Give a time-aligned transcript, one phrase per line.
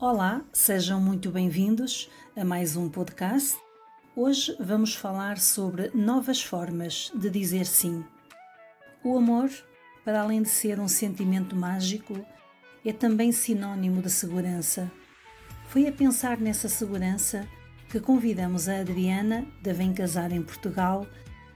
[0.00, 3.58] Olá, sejam muito bem-vindos a mais um podcast.
[4.16, 8.02] Hoje vamos falar sobre novas formas de dizer sim.
[9.04, 9.50] O amor,
[10.02, 12.18] para além de ser um sentimento mágico,
[12.82, 14.90] é também sinônimo de segurança.
[15.68, 17.46] Foi a pensar nessa segurança
[17.90, 21.06] que convidamos a Adriana, da Vem Casar em Portugal,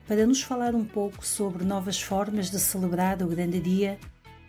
[0.06, 3.98] para nos falar um pouco sobre novas formas de celebrar o grande dia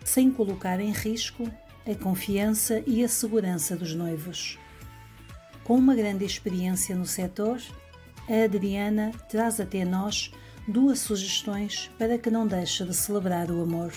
[0.04, 1.50] sem colocar em risco
[1.88, 4.58] a confiança e a segurança dos noivos.
[5.64, 7.62] Com uma grande experiência no setor,
[8.28, 10.32] a Adriana traz até nós
[10.68, 13.94] duas sugestões para que não deixe de celebrar o amor.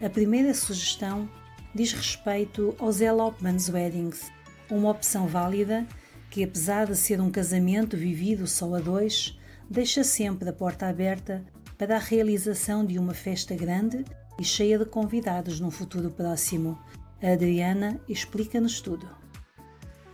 [0.00, 1.28] A primeira sugestão
[1.74, 4.30] diz respeito aos elopements weddings,
[4.70, 5.86] uma opção válida
[6.30, 9.36] que, apesar de ser um casamento vivido só a dois,
[9.68, 11.44] deixa sempre a porta aberta
[11.76, 14.04] para a realização de uma festa grande
[14.38, 16.78] e cheia de convidados num futuro próximo.
[17.22, 19.06] Adriana explica-nos tudo.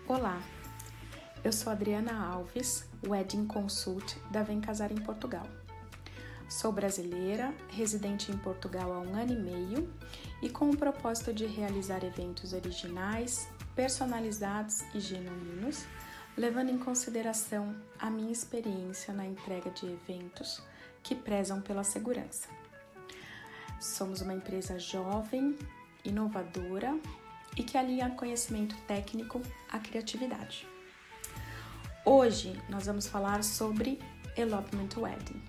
[0.09, 0.43] Olá,
[1.45, 5.47] eu sou Adriana Alves, Wedding Consult da Vem Casar em Portugal.
[6.49, 9.89] Sou brasileira, residente em Portugal há um ano e meio
[10.43, 15.85] e com o propósito de realizar eventos originais, personalizados e genuínos,
[16.37, 20.61] levando em consideração a minha experiência na entrega de eventos
[21.05, 22.49] que prezam pela segurança.
[23.81, 25.57] Somos uma empresa jovem,
[26.09, 26.99] inovadora
[27.57, 29.41] e que alinha conhecimento técnico
[29.71, 30.67] à criatividade.
[32.05, 33.99] Hoje nós vamos falar sobre
[34.37, 35.43] Elopement Wedding.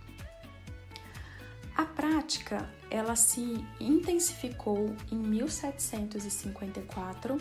[1.75, 7.37] A prática ela se intensificou em 1754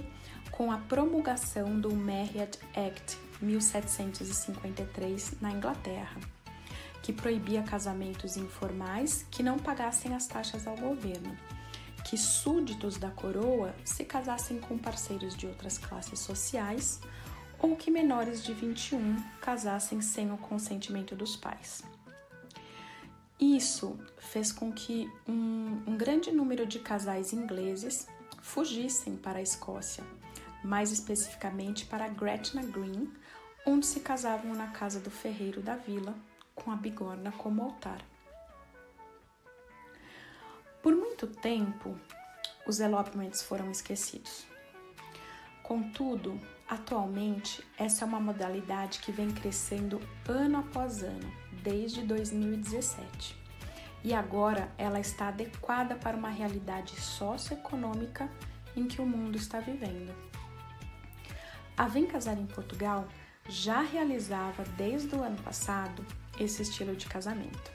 [0.51, 6.21] com a promulgação do Marriott Act 1753 na Inglaterra,
[7.03, 11.35] que proibia casamentos informais que não pagassem as taxas ao governo,
[12.07, 17.01] que súditos da coroa se casassem com parceiros de outras classes sociais
[17.59, 21.83] ou que menores de 21 casassem sem o consentimento dos pais.
[23.41, 28.07] Isso fez com que um, um grande número de casais ingleses
[28.41, 30.05] fugissem para a Escócia,
[30.63, 33.11] mais especificamente para Gretna Green,
[33.67, 36.15] onde se casavam na casa do ferreiro da vila,
[36.55, 38.01] com a bigorna como altar.
[41.27, 41.99] Muito tempo,
[42.67, 44.47] os elopements foram esquecidos.
[45.63, 51.33] Contudo, atualmente, essa é uma modalidade que vem crescendo ano após ano,
[51.65, 53.37] desde 2017.
[54.05, 58.31] E agora ela está adequada para uma realidade socioeconômica
[58.77, 60.15] em que o mundo está vivendo.
[61.77, 63.09] A Vem Casar em Portugal
[63.49, 66.07] já realizava desde o ano passado
[66.39, 67.73] esse estilo de casamento.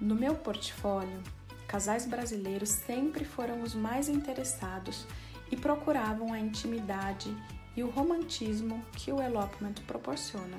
[0.00, 1.22] No meu portfólio,
[1.68, 5.06] casais brasileiros sempre foram os mais interessados
[5.50, 7.30] e procuravam a intimidade
[7.76, 10.58] e o romantismo que o elopement proporciona.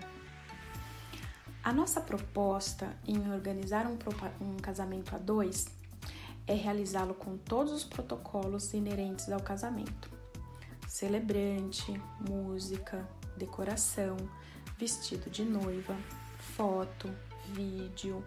[1.63, 3.97] A nossa proposta em organizar um,
[4.39, 5.67] um casamento a dois
[6.47, 10.09] é realizá-lo com todos os protocolos inerentes ao casamento:
[10.87, 11.91] celebrante,
[12.29, 14.15] música, decoração,
[14.77, 15.97] vestido de noiva,
[16.55, 17.09] foto,
[17.53, 18.23] vídeo,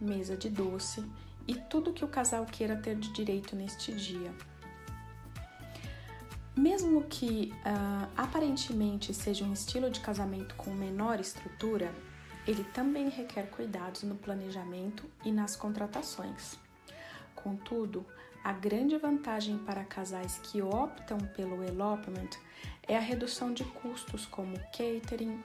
[0.00, 1.04] mesa de doce
[1.48, 4.32] e tudo que o casal queira ter de direito neste dia.
[6.54, 11.90] Mesmo que uh, aparentemente seja um estilo de casamento com menor estrutura,
[12.46, 16.58] ele também requer cuidados no planejamento e nas contratações.
[17.34, 18.04] Contudo,
[18.42, 22.30] a grande vantagem para casais que optam pelo elopement
[22.86, 25.42] é a redução de custos como catering,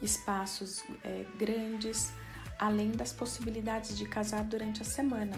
[0.00, 2.12] espaços é, grandes,
[2.58, 5.36] além das possibilidades de casar durante a semana,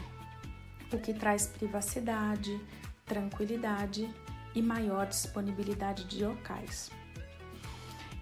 [0.93, 2.61] o que traz privacidade,
[3.05, 4.13] tranquilidade
[4.55, 6.91] e maior disponibilidade de locais.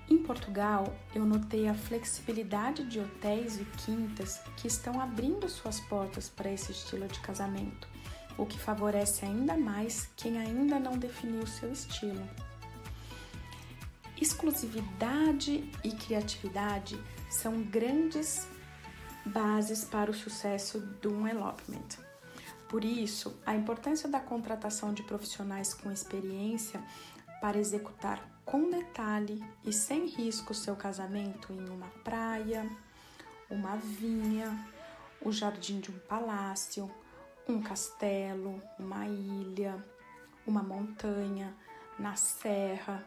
[0.09, 6.28] Em Portugal, eu notei a flexibilidade de hotéis e quintas que estão abrindo suas portas
[6.28, 7.88] para esse estilo de casamento,
[8.37, 12.28] o que favorece ainda mais quem ainda não definiu seu estilo.
[14.21, 16.98] Exclusividade e criatividade
[17.30, 18.47] são grandes
[19.26, 21.88] bases para o sucesso de um elopement.
[22.68, 26.82] Por isso, a importância da contratação de profissionais com experiência
[27.41, 32.68] para executar com detalhe e sem risco seu casamento em uma praia,
[33.48, 34.66] uma vinha,
[35.21, 36.91] o jardim de um palácio,
[37.48, 39.82] um castelo, uma ilha,
[40.47, 41.54] uma montanha,
[41.98, 43.04] na serra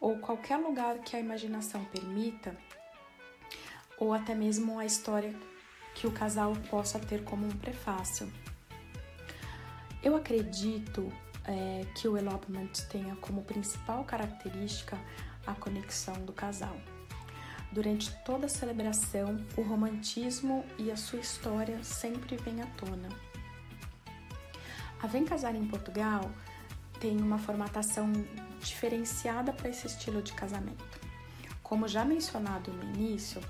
[0.00, 2.56] ou qualquer lugar que a imaginação permita,
[3.98, 5.34] ou até mesmo a história
[5.94, 8.30] que o casal possa ter como um prefácio.
[10.02, 11.12] Eu acredito
[11.44, 14.98] é, que o elopement tenha como principal característica
[15.46, 16.76] a conexão do casal.
[17.72, 23.08] Durante toda a celebração, o romantismo e a sua história sempre vêm à tona.
[25.00, 26.30] A Vem Casar em Portugal
[26.98, 28.12] tem uma formatação
[28.60, 31.00] diferenciada para esse estilo de casamento.
[31.62, 33.40] Como já mencionado no início,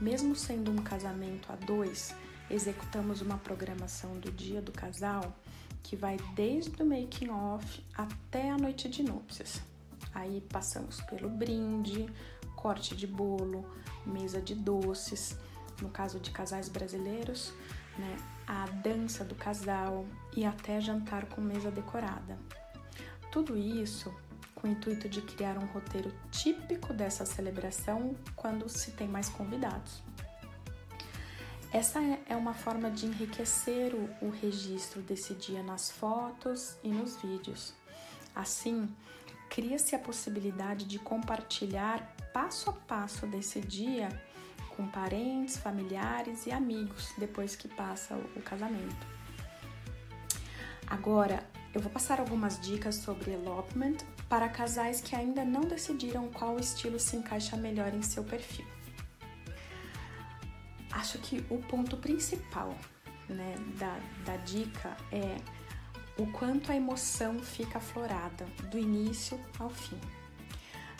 [0.00, 2.14] mesmo sendo um casamento a dois,
[2.50, 5.34] executamos uma programação do dia do casal
[5.82, 9.60] que vai desde o making off até a noite de núpcias.
[10.14, 12.06] Aí passamos pelo brinde,
[12.56, 13.64] corte de bolo,
[14.06, 15.36] mesa de doces,
[15.82, 17.52] no caso de casais brasileiros,
[17.98, 20.06] né, a dança do casal
[20.36, 22.38] e até jantar com mesa decorada.
[23.30, 24.14] Tudo isso
[24.64, 30.02] com o intuito de criar um roteiro típico dessa celebração quando se tem mais convidados.
[31.70, 37.20] Essa é uma forma de enriquecer o, o registro desse dia nas fotos e nos
[37.20, 37.74] vídeos.
[38.34, 38.88] Assim,
[39.50, 42.00] cria-se a possibilidade de compartilhar
[42.32, 44.08] passo a passo desse dia
[44.74, 49.06] com parentes, familiares e amigos depois que passa o casamento.
[50.86, 56.58] Agora, eu vou passar algumas dicas sobre elopement para casais que ainda não decidiram qual
[56.58, 58.66] estilo se encaixa melhor em seu perfil.
[60.90, 62.76] Acho que o ponto principal
[63.28, 65.36] né, da, da dica é
[66.16, 69.98] o quanto a emoção fica aflorada do início ao fim.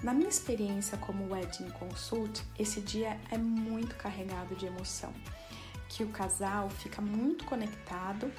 [0.02, 5.12] Na minha experiência como wedding consult, esse dia é muito carregado de emoção,
[5.88, 8.30] que o casal fica muito conectado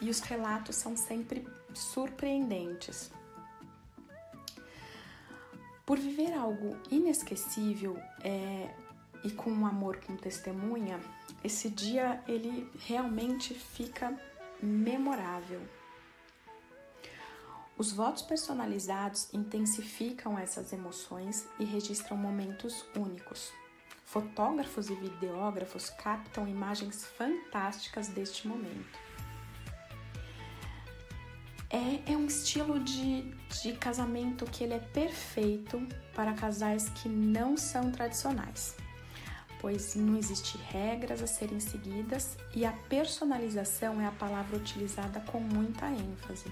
[0.00, 3.10] e os relatos são sempre surpreendentes.
[5.88, 8.68] Por viver algo inesquecível é,
[9.24, 11.00] e com um amor com testemunha,
[11.42, 14.14] esse dia ele realmente fica
[14.62, 15.62] memorável.
[17.78, 23.50] Os votos personalizados intensificam essas emoções e registram momentos únicos.
[24.04, 29.07] Fotógrafos e videógrafos captam imagens fantásticas deste momento.
[31.78, 33.22] É, é um estilo de,
[33.62, 35.80] de casamento que ele é perfeito
[36.12, 38.74] para casais que não são tradicionais,
[39.60, 45.38] pois não existe regras a serem seguidas e a personalização é a palavra utilizada com
[45.38, 46.50] muita ênfase.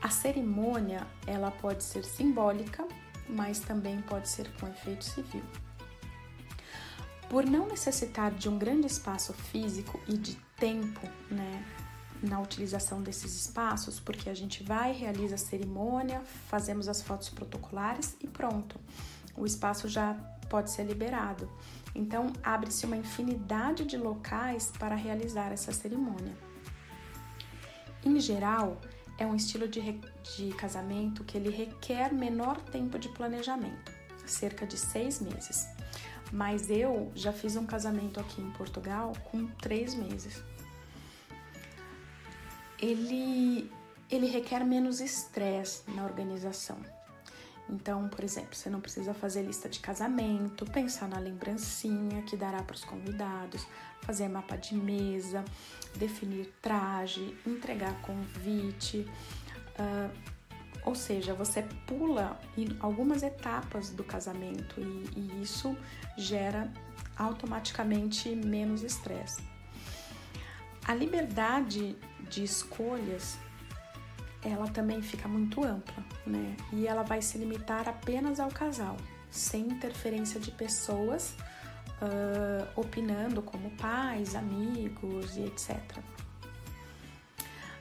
[0.00, 2.86] A cerimônia, ela pode ser simbólica,
[3.28, 5.42] mas também pode ser com efeito civil.
[7.28, 11.64] Por não necessitar de um grande espaço físico e de tempo, né,
[12.22, 18.16] na utilização desses espaços, porque a gente vai, realiza a cerimônia, fazemos as fotos protocolares
[18.20, 18.78] e pronto.
[19.36, 20.14] O espaço já
[20.48, 21.50] pode ser liberado.
[21.94, 26.36] Então, abre-se uma infinidade de locais para realizar essa cerimônia.
[28.04, 28.80] Em geral,
[29.18, 29.80] é um estilo de,
[30.36, 33.92] de casamento que ele requer menor tempo de planejamento,
[34.26, 35.66] cerca de seis meses.
[36.32, 40.42] Mas eu já fiz um casamento aqui em Portugal com três meses.
[42.80, 43.70] Ele,
[44.10, 46.78] ele requer menos estresse na organização.
[47.68, 52.62] Então, por exemplo, você não precisa fazer lista de casamento, pensar na lembrancinha que dará
[52.62, 53.66] para os convidados,
[54.02, 55.44] fazer mapa de mesa,
[55.96, 59.06] definir traje, entregar convite.
[59.78, 60.36] Uh,
[60.84, 62.38] ou seja, você pula
[62.78, 65.76] algumas etapas do casamento e, e isso
[66.16, 66.72] gera
[67.16, 69.42] automaticamente menos estresse.
[70.86, 71.96] A liberdade
[72.30, 73.38] de escolhas
[74.42, 76.56] ela também fica muito ampla, né?
[76.72, 78.96] E ela vai se limitar apenas ao casal,
[79.30, 81.34] sem interferência de pessoas
[82.00, 85.80] uh, opinando como pais, amigos e etc.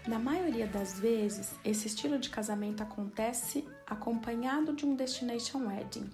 [0.07, 6.09] Na maioria das vezes, esse estilo de casamento acontece acompanhado de um destination wedding.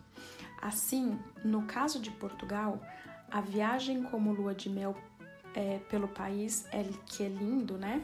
[0.61, 2.81] Assim, no caso de Portugal,
[3.29, 4.95] a viagem como lua de mel
[5.55, 8.03] é, pelo país, é, que é lindo, né?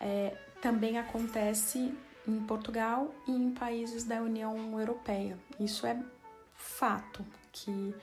[0.00, 1.94] É, também acontece
[2.26, 5.38] em Portugal e em países da União Europeia.
[5.58, 5.98] Isso é
[6.54, 7.94] fato que,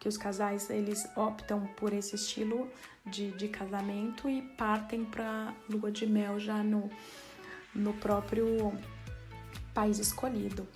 [0.00, 2.68] que os casais eles optam por esse estilo
[3.04, 6.90] de, de casamento e partem para lua de mel já no,
[7.74, 8.72] no próprio
[9.72, 10.66] país escolhido.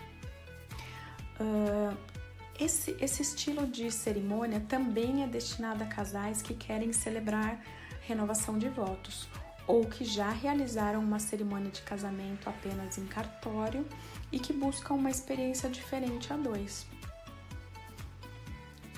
[2.60, 7.58] Esse, esse estilo de cerimônia também é destinado a casais que querem celebrar
[8.02, 9.28] renovação de votos
[9.66, 13.86] ou que já realizaram uma cerimônia de casamento apenas em cartório
[14.30, 16.86] e que buscam uma experiência diferente a dois.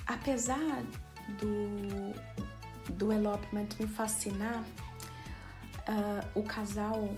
[0.05, 0.83] Apesar
[1.39, 4.63] do, do elopement me fascinar,
[5.87, 7.09] uh, o casal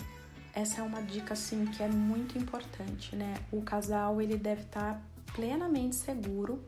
[0.54, 3.36] essa é uma dica assim que é muito importante, né?
[3.52, 5.02] O casal ele deve estar
[5.36, 6.63] plenamente seguro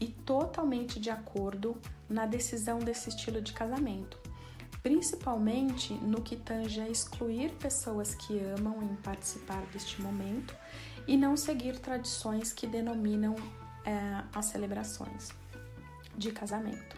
[0.00, 1.76] e totalmente de acordo
[2.08, 4.18] na decisão desse estilo de casamento,
[4.82, 10.56] principalmente no que tange a excluir pessoas que amam em participar deste momento
[11.06, 13.36] e não seguir tradições que denominam
[13.84, 15.30] é, as celebrações
[16.16, 16.96] de casamento.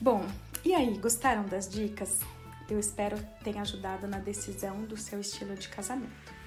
[0.00, 0.26] Bom,
[0.64, 2.20] e aí, gostaram das dicas?
[2.68, 6.43] Eu espero ter ajudado na decisão do seu estilo de casamento.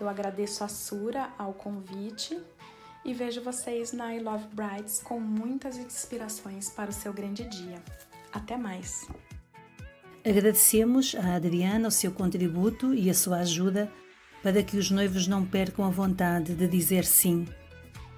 [0.00, 2.38] Eu agradeço a Sura ao convite
[3.04, 7.82] e vejo vocês na I Love Brides com muitas inspirações para o seu grande dia.
[8.32, 9.06] Até mais!
[10.26, 13.92] Agradecemos a Adriana o seu contributo e a sua ajuda
[14.42, 17.46] para que os noivos não percam a vontade de dizer sim.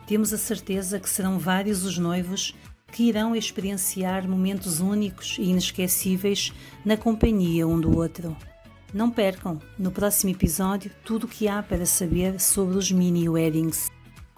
[0.06, 2.54] Temos a certeza que serão vários os noivos
[2.92, 6.52] que irão experienciar momentos únicos e inesquecíveis
[6.84, 8.36] na companhia um do outro.
[8.96, 13.90] Não percam, no próximo episódio, tudo o que há para saber sobre os mini weddings.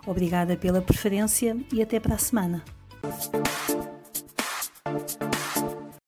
[0.05, 2.65] Obrigada pela preferência e até para a semana.